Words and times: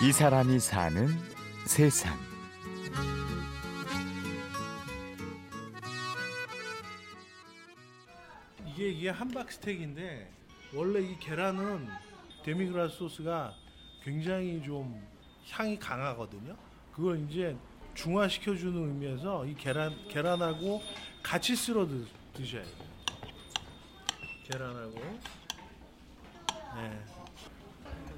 이 0.00 0.12
사람이 0.12 0.60
사는 0.60 1.08
세상. 1.66 2.16
이게 8.64 8.90
이게 8.90 9.08
함박 9.08 9.50
스테이크인데 9.50 10.30
원래 10.72 11.00
이 11.00 11.18
계란은 11.18 11.88
데미그라스 12.44 12.96
소스가 12.96 13.56
굉장히 14.04 14.62
좀 14.62 15.04
향이 15.50 15.76
강하거든요. 15.80 16.56
그걸 16.94 17.18
이제 17.28 17.56
중화시켜 17.94 18.54
주는 18.54 18.76
의미에서 18.76 19.46
이 19.46 19.56
계란 19.56 19.96
계란하고 20.06 20.80
같이 21.24 21.56
쓸어 21.56 21.84
드, 21.84 22.06
드셔야 22.34 22.62
돼요. 22.62 22.88
계란하고 24.44 24.94
네. 26.76 27.04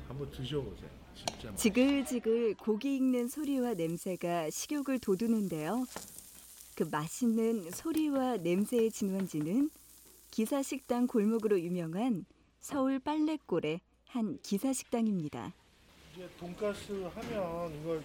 한번 0.06 0.30
드셔 0.30 0.60
보세요. 0.60 0.99
지글지글 1.56 2.54
고기 2.54 2.96
익는 2.96 3.28
소리와 3.28 3.74
냄새가 3.74 4.50
식욕을 4.50 4.98
돋우는데요. 4.98 5.84
그 6.74 6.84
맛있는 6.90 7.70
소리와 7.70 8.38
냄새의 8.38 8.90
진원지는 8.90 9.70
기사식당 10.30 11.06
골목으로 11.06 11.60
유명한 11.60 12.24
서울 12.60 12.98
빨래골의 12.98 13.80
한 14.08 14.38
기사식당입니다. 14.42 15.52
이제 16.14 16.28
돈가스 16.38 16.92
하면 17.14 17.80
이걸 17.80 18.02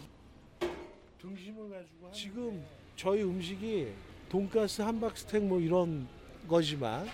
등심을 1.22 1.70
가지고 1.70 2.12
지금 2.12 2.64
저희 2.96 3.24
음식이 3.24 3.88
돈가스 4.30 4.82
함박 4.82 5.18
스테이크 5.18 5.46
뭐 5.46 5.60
이런 5.60 6.08
거지만 6.48 7.08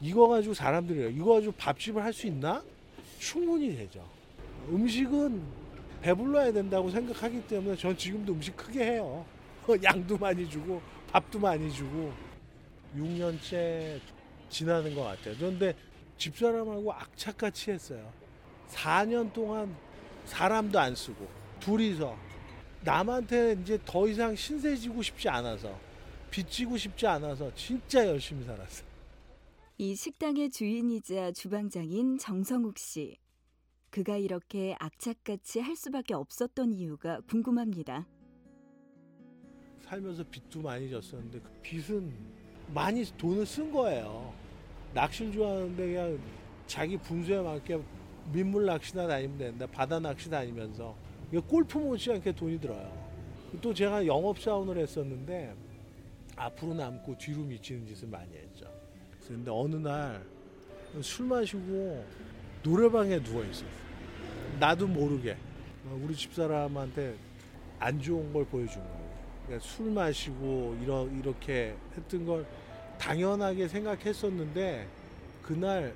이거 0.00 0.28
가지고 0.28 0.54
사람들이 0.54 1.14
이거 1.14 1.34
가지고 1.34 1.52
밥집을 1.52 2.02
할 2.02 2.12
수 2.12 2.26
있나? 2.26 2.62
충분히 3.18 3.74
되죠. 3.76 4.04
음식은 4.68 5.42
배불러야 6.02 6.52
된다고 6.52 6.90
생각하기 6.90 7.46
때문에 7.46 7.76
전 7.76 7.96
지금도 7.96 8.32
음식 8.32 8.56
크게 8.56 8.84
해요. 8.84 9.24
양도 9.82 10.18
많이 10.18 10.48
주고 10.48 10.82
밥도 11.10 11.38
많이 11.38 11.72
주고 11.72 12.12
6년째 12.96 14.00
지나는 14.48 14.94
것 14.94 15.02
같아요. 15.02 15.34
그런데 15.38 15.74
집사람하고 16.18 16.92
악착같이 16.92 17.70
했어요. 17.70 18.12
4년 18.68 19.32
동안 19.32 19.74
사람도 20.24 20.78
안 20.78 20.94
쓰고 20.94 21.28
둘이서 21.60 22.16
남한테 22.84 23.58
이제 23.62 23.78
더 23.84 24.08
이상 24.08 24.34
신세 24.34 24.76
지고 24.76 25.02
싶지 25.02 25.28
않아서 25.28 25.78
빚지고 26.30 26.76
싶지 26.76 27.06
않아서 27.06 27.54
진짜 27.54 28.06
열심히 28.06 28.44
살았어요. 28.44 28.86
이 29.78 29.94
식당의 29.94 30.50
주인이자 30.50 31.32
주방장인 31.32 32.18
정성욱 32.18 32.78
씨. 32.78 33.21
그가 33.92 34.16
이렇게 34.16 34.74
악착같이 34.78 35.60
할 35.60 35.76
수밖에 35.76 36.14
없었던 36.14 36.72
이유가 36.72 37.20
궁금합니다. 37.28 38.08
살면서 39.82 40.24
빚도 40.24 40.62
많이 40.62 40.88
졌었는데 40.90 41.40
그 41.40 41.50
빚은 41.60 42.10
많이 42.72 43.04
돈을 43.18 43.44
쓴 43.44 43.70
거예요. 43.70 44.32
낚시를 44.94 45.32
좋아하는데 45.32 45.86
그냥 45.86 46.18
자기 46.66 46.96
분수에 46.96 47.42
맞게 47.42 47.82
민물 48.32 48.64
낚시나 48.64 49.06
다니면 49.06 49.36
된다. 49.36 49.66
바다 49.66 50.00
낚시 50.00 50.30
다니면서 50.30 50.96
골프 51.46 51.76
못지않게 51.76 52.32
돈이 52.32 52.58
들어요. 52.60 52.90
또 53.60 53.74
제가 53.74 54.06
영업 54.06 54.40
사원을 54.40 54.78
했었는데 54.78 55.54
앞으로 56.36 56.72
남고 56.72 57.18
뒤로 57.18 57.42
미치는 57.42 57.86
짓을 57.86 58.08
많이 58.08 58.34
했죠. 58.34 58.66
그런데 59.26 59.50
어느 59.50 59.76
날 59.76 60.32
술 61.00 61.26
마시고 61.26 62.04
노래방에 62.62 63.22
누워 63.22 63.44
있었어요. 63.44 63.68
나도 64.60 64.86
모르게 64.86 65.36
우리 66.02 66.14
집사람한테 66.14 67.16
안 67.78 68.00
좋은 68.00 68.32
걸 68.32 68.44
보여준 68.44 68.82
거예요. 68.82 69.12
그러니까 69.46 69.68
술 69.68 69.90
마시고 69.90 70.78
이러, 70.82 71.08
이렇게 71.08 71.76
했던 71.96 72.24
걸 72.24 72.46
당연하게 72.98 73.66
생각했었는데 73.66 74.88
그날 75.42 75.94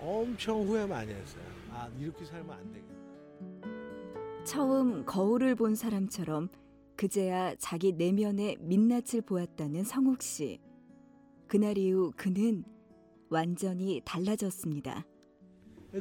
엄청 0.00 0.66
후회 0.66 0.86
많이 0.86 1.12
했어요. 1.12 1.42
아 1.70 1.88
이렇게 2.00 2.24
살면 2.24 2.50
안 2.50 2.72
되겠다. 2.72 4.44
처음 4.44 5.04
거울을 5.04 5.54
본 5.54 5.74
사람처럼 5.74 6.48
그제야 6.96 7.54
자기 7.56 7.92
내면의 7.92 8.56
민낯을 8.60 9.20
보았다는 9.26 9.84
성욱 9.84 10.22
씨. 10.22 10.58
그날 11.46 11.76
이후 11.76 12.12
그는 12.16 12.64
완전히 13.28 14.00
달라졌습니다. 14.04 15.04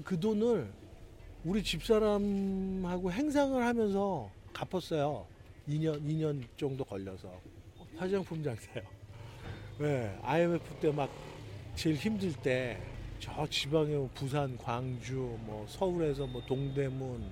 그 0.04 0.20
돈을 0.20 0.72
우리 1.46 1.64
집사람하고 1.64 3.12
행상을 3.12 3.64
하면서 3.66 4.30
갚았어요. 4.54 5.26
2년 5.68 6.02
2년 6.04 6.44
정도 6.58 6.84
걸려서 6.84 7.30
화장품 7.98 8.44
장사요. 8.44 8.84
네, 9.80 10.18
IMF 10.24 10.80
때 10.80 10.92
막 10.92 11.10
제일 11.76 11.96
힘들 11.96 12.34
때 12.34 12.78
저 13.20 13.48
지방에 13.48 13.96
뭐 13.96 14.10
부산, 14.14 14.58
광주, 14.58 15.16
뭐 15.46 15.66
서울에서 15.68 16.28
뭐 16.28 16.42
동대문 16.46 17.30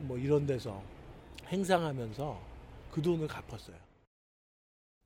뭐 0.00 0.18
이런 0.18 0.46
데서 0.46 0.82
행상하면서 1.46 2.38
그 2.92 3.00
돈을 3.00 3.26
갚았어요. 3.26 3.76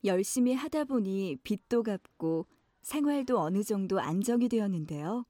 열심히 0.04 0.54
하다 0.54 0.84
보니 0.84 1.36
빚도 1.42 1.82
갚고 1.82 2.46
생활도 2.82 3.38
어느 3.38 3.62
정도 3.62 4.00
안정이 4.00 4.48
되었는데요. 4.48 5.26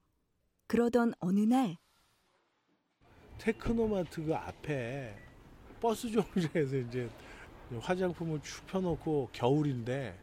그러던 0.70 1.14
어느 1.18 1.40
날 1.40 1.76
테크노마트 3.38 4.24
그 4.24 4.32
앞에 4.36 5.16
버스 5.80 6.08
정류장에서 6.12 6.76
이제 6.76 7.10
화장품을 7.80 8.40
쭉 8.44 8.64
펴놓고 8.68 9.30
겨울인데 9.32 10.16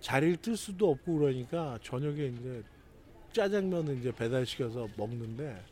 자리를 0.00 0.38
뜰 0.38 0.56
수도 0.56 0.92
없고 0.92 1.18
그러니까 1.18 1.78
저녁에 1.82 2.24
이제 2.28 2.62
짜장면을 3.34 3.98
이제 3.98 4.10
배달시켜서 4.12 4.88
먹는데 4.96 5.62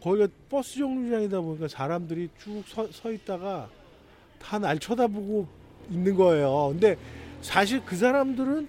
거기가 0.00 0.28
버스 0.48 0.78
정류장이다 0.78 1.38
보니까 1.38 1.68
사람들이 1.68 2.30
쭉서서 2.38 3.12
있다가 3.12 3.68
다 4.38 4.58
날 4.58 4.78
쳐다보고 4.78 5.46
있는 5.90 6.14
거예요. 6.14 6.68
근데 6.70 6.96
사실 7.42 7.84
그 7.84 7.96
사람들은 7.96 8.66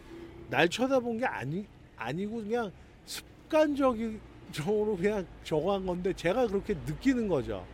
날 0.50 0.68
쳐다본 0.68 1.20
게 1.20 1.26
아니 1.26 1.66
아니고 1.96 2.44
그냥 2.44 2.70
습관적 3.06 3.98
으로 4.68 4.96
그냥 4.98 5.26
저거 5.44 5.74
한 5.74 5.86
건데 5.86 6.12
제가 6.14 6.48
그렇게 6.48 6.74
느끼는 6.74 7.28
거죠. 7.28 7.66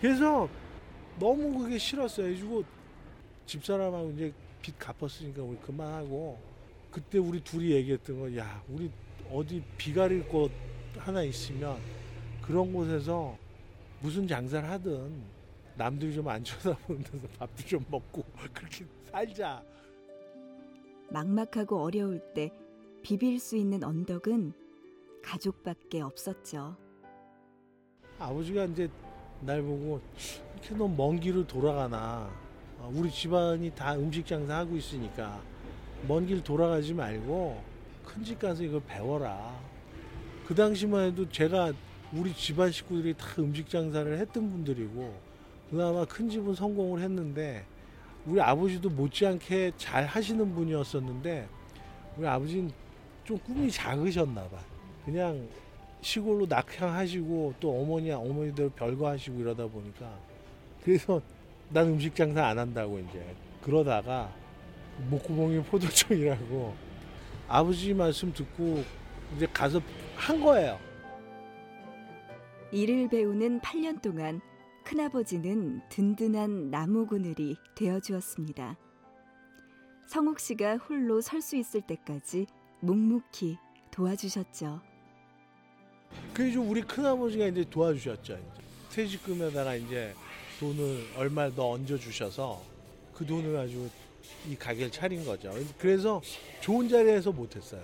그래서 0.00 0.48
너무 1.18 1.58
그게 1.58 1.78
싫었어요. 1.78 2.26
그래가지고 2.26 2.64
집사람하고 3.46 4.10
이제 4.12 4.32
빚 4.62 4.78
갚았으니까 4.78 5.42
우리 5.42 5.56
그만하고 5.58 6.38
그때 6.90 7.18
우리 7.18 7.42
둘이 7.42 7.70
얘기했던 7.72 8.18
거, 8.20 8.36
야, 8.36 8.62
우리 8.68 8.90
어디 9.30 9.62
비가릴 9.76 10.28
곳 10.28 10.50
하나 10.96 11.22
있으면 11.22 11.76
그런 12.40 12.72
곳에서 12.72 13.36
무슨 14.00 14.26
장사를 14.26 14.68
하든 14.68 15.12
남들이 15.76 16.14
좀 16.14 16.28
안 16.28 16.42
쳐다보는 16.44 17.02
데서 17.04 17.26
밥도 17.38 17.62
좀 17.64 17.84
먹고 17.90 18.22
그렇게 18.52 18.84
살자. 19.10 19.62
막막하고 21.10 21.82
어려울 21.82 22.20
때 22.34 22.50
비빌 23.02 23.38
수 23.38 23.56
있는 23.56 23.82
언덕은 23.84 24.52
가족밖에 25.22 26.00
없었죠. 26.00 26.76
아버지가 28.18 28.64
이제 28.66 28.88
날 29.40 29.62
보고 29.62 30.00
이렇게 30.54 30.74
너무 30.74 30.94
먼 30.94 31.18
길을 31.20 31.46
돌아가나. 31.46 32.30
어, 32.78 32.90
우리 32.94 33.10
집안이 33.10 33.70
다 33.74 33.94
음식 33.94 34.26
장사 34.26 34.58
하고 34.58 34.76
있으니까 34.76 35.40
먼 36.08 36.26
길 36.26 36.42
돌아가지 36.42 36.92
말고 36.94 37.62
큰 38.04 38.24
집 38.24 38.38
가서 38.38 38.62
이걸 38.62 38.80
배워라. 38.86 39.54
그 40.46 40.54
당시만 40.54 41.06
해도 41.06 41.28
제가 41.28 41.72
우리 42.12 42.34
집안 42.34 42.70
식구들이 42.70 43.14
다 43.14 43.26
음식 43.38 43.68
장사를 43.68 44.18
했던 44.18 44.50
분들이고 44.50 45.14
그나마 45.70 46.04
큰 46.04 46.28
집은 46.28 46.54
성공을 46.54 47.00
했는데 47.00 47.64
우리 48.26 48.40
아버지도 48.40 48.90
못지않게 48.90 49.72
잘 49.76 50.04
하시는 50.04 50.54
분이었었는데 50.54 51.48
우리 52.18 52.26
아버지는 52.26 52.70
좀 53.24 53.38
꿈이 53.38 53.70
작으셨나 53.70 54.42
봐. 54.48 54.58
그냥 55.04 55.48
시골로 56.00 56.46
낙향하시고 56.46 57.54
또 57.60 57.80
어머니 57.80 58.10
어머니대로 58.10 58.70
별거 58.70 59.08
하시고 59.08 59.40
이러다 59.40 59.66
보니까 59.66 60.18
그래서 60.84 61.20
난 61.70 61.86
음식 61.88 62.14
장사 62.14 62.46
안 62.46 62.58
한다고 62.58 62.98
이제 62.98 63.34
그러다가 63.62 64.32
목구멍이 65.10 65.62
포도청이라고 65.64 66.74
아버지 67.48 67.94
말씀 67.94 68.32
듣고 68.32 68.82
이제 69.36 69.46
가서 69.52 69.80
한 70.16 70.40
거예요. 70.40 70.78
일을 72.72 73.08
배우는 73.08 73.60
8년 73.60 74.00
동안 74.02 74.40
큰아버지는 74.84 75.82
든든한 75.88 76.70
나무 76.70 77.06
그늘이 77.06 77.56
되어 77.76 78.00
주었습니다. 78.00 78.76
성욱 80.08 80.40
씨가 80.40 80.78
홀로 80.78 81.20
설 81.20 81.40
수 81.40 81.56
있을 81.56 81.80
때까지 81.82 82.46
묵묵히 82.80 83.58
도와주셨죠. 83.90 84.91
그래서 86.34 86.60
우리 86.60 86.82
큰아버지가 86.82 87.46
이제 87.48 87.64
도와주셨죠. 87.68 88.32
이제 88.34 88.42
퇴직금에다가 88.90 89.74
이제 89.76 90.14
돈을 90.60 91.08
얼마 91.16 91.50
더 91.50 91.70
얹어 91.70 91.98
주셔서 91.98 92.62
그 93.14 93.26
돈을 93.26 93.52
가지고 93.52 93.88
이 94.48 94.56
가게를 94.56 94.90
차린 94.90 95.24
거죠. 95.24 95.52
그래서 95.78 96.20
좋은 96.60 96.88
자리에서 96.88 97.32
못했어요. 97.32 97.82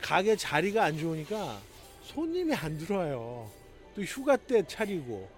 가게 0.00 0.36
자리가 0.36 0.84
안 0.84 0.98
좋으니까 0.98 1.60
손님이 2.02 2.54
안 2.54 2.78
들어와요. 2.78 3.50
또 3.94 4.02
휴가 4.02 4.36
때 4.36 4.62
차리고 4.66 5.28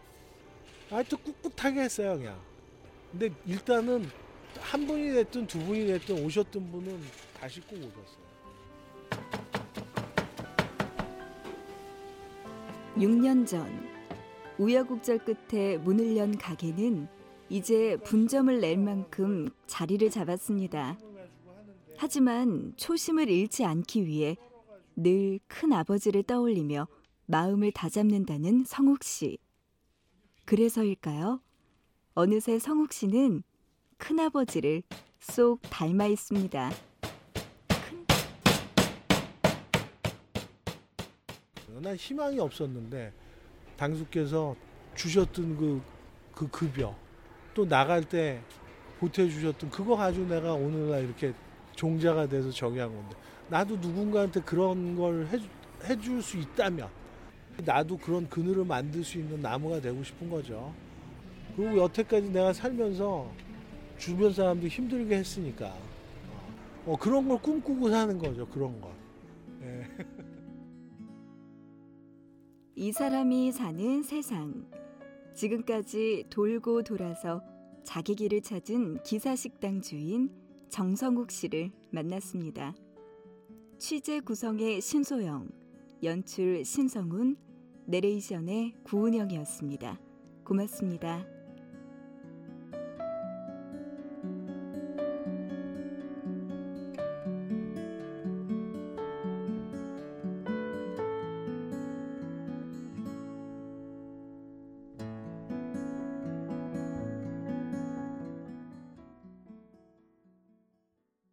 하여튼 0.90 1.19
꿋꿋하게 1.19 1.80
했어요 1.80 2.16
그냥. 2.16 2.40
근데 3.10 3.30
일단은 3.46 4.10
한 4.58 4.86
분이 4.86 5.12
됐든 5.12 5.46
두 5.46 5.58
분이 5.60 5.86
됐든 5.86 6.25
오셨던 6.25 6.70
분은 6.70 7.02
다시 7.40 7.60
꼭 7.60 7.76
오셨어요. 7.76 8.28
6년 12.98 13.46
전 13.46 13.66
우여곡절 14.58 15.24
끝에 15.24 15.78
문을 15.78 16.16
연 16.16 16.36
가게는 16.36 17.08
이제 17.48 17.96
분점을 18.04 18.60
낼 18.60 18.76
만큼 18.76 19.48
자리를 19.66 20.10
잡았습니다. 20.10 20.98
하지만 21.96 22.72
초심을 22.76 23.28
잃지 23.28 23.64
않기 23.64 24.06
위해 24.06 24.36
늘 24.96 25.38
큰 25.46 25.72
아버지를 25.72 26.22
떠올리며 26.24 26.88
마음을 27.26 27.72
다잡는다는 27.72 28.64
성욱 28.64 29.02
씨. 29.04 29.38
그래서일까요? 30.44 31.40
어느새 32.14 32.58
성욱 32.58 32.92
씨는 32.92 33.42
큰 33.96 34.20
아버지를 34.20 34.82
쏙 35.20 35.60
닮아 35.62 36.06
있습니다. 36.06 36.70
난 41.80 41.96
희망이 41.96 42.38
없었는데 42.38 43.12
당수께서 43.76 44.56
주셨던 44.94 45.56
그, 45.56 45.82
그 46.34 46.48
급여 46.48 46.94
또 47.54 47.66
나갈 47.66 48.02
때 48.04 48.40
보태주셨던 48.98 49.70
그거 49.70 49.96
가지고 49.96 50.26
내가 50.26 50.52
오늘날 50.54 51.04
이렇게 51.04 51.32
종자가 51.76 52.26
돼서 52.28 52.50
저기 52.50 52.78
한 52.78 52.94
건데 52.94 53.16
나도 53.48 53.76
누군가한테 53.76 54.40
그런 54.40 54.96
걸 54.96 55.26
해주, 55.26 55.48
해줄 55.84 56.22
수 56.22 56.36
있다면 56.36 56.88
나도 57.64 57.96
그런 57.96 58.28
그늘을 58.28 58.64
만들 58.64 59.02
수 59.04 59.19
있는 59.19 59.40
나무가 59.40 59.80
되고 59.80 60.02
싶은 60.02 60.28
거죠. 60.28 60.72
그리고 61.56 61.78
여태까지 61.78 62.30
내가 62.30 62.52
살면서 62.52 63.30
주변 63.96 64.32
사람들 64.32 64.69
힘들게 64.69 65.16
했으니까 65.16 65.75
어, 66.86 66.96
그런 66.96 67.28
걸 67.28 67.38
꿈꾸고 67.38 67.90
사는 67.90 68.16
거죠. 68.19 68.46
그런 68.48 68.80
걸. 68.80 68.90
예. 69.62 69.86
이 72.80 72.92
사람이 72.92 73.50
사는 73.50 74.04
세상. 74.04 74.70
지금까지 75.34 76.26
돌고 76.30 76.84
돌아서 76.84 77.42
자기 77.82 78.14
길을 78.14 78.40
찾은 78.40 79.02
기사식당 79.02 79.80
주인 79.80 80.30
정성욱 80.69 81.32
씨를 81.32 81.72
만났습니다. 81.90 82.76
취재 83.78 84.20
구성의 84.20 84.80
신소영, 84.80 85.48
연출 86.04 86.64
신성훈, 86.64 87.36
내레이션의 87.86 88.75
구은영이었습니다. 88.84 89.98
고맙습니다. 90.44 91.38